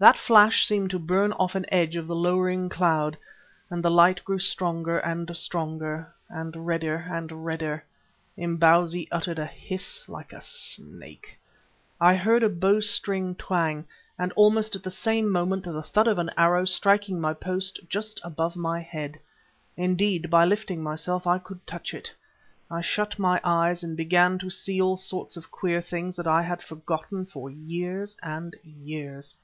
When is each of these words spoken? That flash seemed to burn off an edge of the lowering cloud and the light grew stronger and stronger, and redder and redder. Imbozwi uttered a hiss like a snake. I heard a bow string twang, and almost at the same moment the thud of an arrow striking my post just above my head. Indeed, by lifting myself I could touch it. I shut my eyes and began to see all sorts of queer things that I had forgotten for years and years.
That 0.00 0.18
flash 0.18 0.66
seemed 0.66 0.90
to 0.90 0.98
burn 0.98 1.32
off 1.34 1.54
an 1.54 1.64
edge 1.68 1.94
of 1.94 2.08
the 2.08 2.14
lowering 2.16 2.68
cloud 2.68 3.16
and 3.70 3.80
the 3.80 3.92
light 3.92 4.24
grew 4.24 4.40
stronger 4.40 4.98
and 4.98 5.36
stronger, 5.36 6.12
and 6.28 6.66
redder 6.66 7.06
and 7.08 7.44
redder. 7.44 7.84
Imbozwi 8.36 9.06
uttered 9.12 9.38
a 9.38 9.46
hiss 9.46 10.08
like 10.08 10.32
a 10.32 10.40
snake. 10.40 11.38
I 12.00 12.16
heard 12.16 12.42
a 12.42 12.48
bow 12.48 12.80
string 12.80 13.36
twang, 13.36 13.84
and 14.18 14.32
almost 14.32 14.74
at 14.74 14.82
the 14.82 14.90
same 14.90 15.30
moment 15.30 15.62
the 15.62 15.80
thud 15.84 16.08
of 16.08 16.18
an 16.18 16.32
arrow 16.36 16.64
striking 16.64 17.20
my 17.20 17.32
post 17.32 17.78
just 17.88 18.20
above 18.24 18.56
my 18.56 18.80
head. 18.80 19.16
Indeed, 19.76 20.28
by 20.28 20.44
lifting 20.44 20.82
myself 20.82 21.24
I 21.24 21.38
could 21.38 21.64
touch 21.68 21.94
it. 21.94 22.12
I 22.68 22.80
shut 22.80 23.16
my 23.16 23.40
eyes 23.44 23.84
and 23.84 23.96
began 23.96 24.40
to 24.40 24.50
see 24.50 24.82
all 24.82 24.96
sorts 24.96 25.36
of 25.36 25.52
queer 25.52 25.80
things 25.80 26.16
that 26.16 26.26
I 26.26 26.42
had 26.42 26.64
forgotten 26.64 27.26
for 27.26 27.48
years 27.48 28.16
and 28.24 28.56
years. 28.64 29.36